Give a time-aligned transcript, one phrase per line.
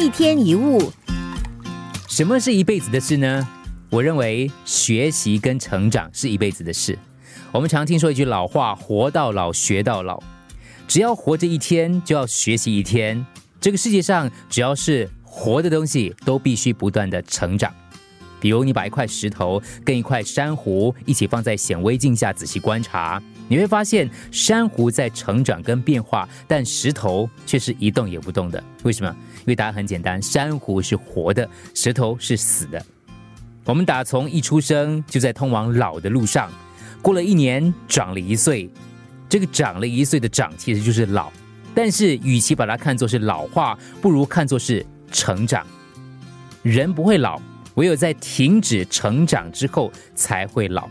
[0.00, 0.92] 一天一物，
[2.08, 3.48] 什么是一辈子的事呢？
[3.90, 6.96] 我认为学习跟成长是一辈子的事。
[7.50, 10.22] 我们常听说一句老话：“活到老，学到老。”
[10.86, 13.26] 只要活着一天，就要学习一天。
[13.60, 17.74] 这个世界上，只要是活的东西，都必须不断的成长。
[18.40, 28.62] 比如，你把一块石头跟一块珊瑚一起放在显微镜下仔细观察，你会发现珊瑚在成长跟变化，但石头却是一动也不动的。
[28.84, 29.16] 为什么？
[29.40, 32.84] 因为答案很简单：珊瑚是活的，石头是死的。
[33.64, 36.50] 我们打从一出生就在通往老的路上，
[37.02, 38.70] 过了一年长了一岁，
[39.28, 41.30] 这个长了一岁的长其实就是老。
[41.74, 45.66] 但是，与其把它看作是老化，不如看作是成长。
[46.62, 47.40] 人不会老。
[47.74, 50.88] 唯有在停止成长之后才会老。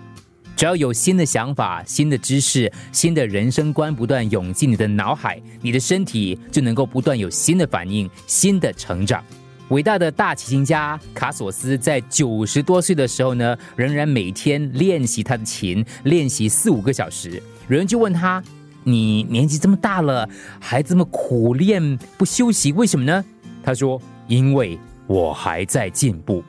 [0.56, 9.24] 只要有新的想法、新的知识、新的人生观不断涌进你的脑海，你的身体就能够不断有新的反应、新的成长。
[9.70, 17.32] 伟大的大提琴家卡索斯在九十多岁的时候呢，仍然每天练习他的琴，练习四五个小时。
[17.68, 18.42] 有人就问他
[18.84, 20.28] ：“你年纪这么大了，
[20.60, 23.24] 还这么苦练不休息，为什么呢？”
[23.62, 26.44] 他说：“因为我还在进步。”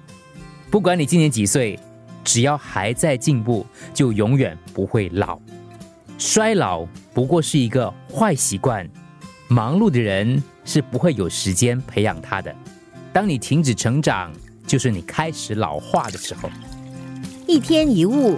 [0.71, 1.79] 不管你今年几岁，
[2.23, 5.41] 只要还在进步，就永远不会老。
[6.19, 8.87] 衰老不过是一个坏习惯，
[9.49, 12.55] 忙碌的人是不会有时间培养他的。
[13.15, 14.31] 当你停止成长，
[14.67, 16.51] 就是你开始老化的时候。
[17.47, 18.37] 一天一物。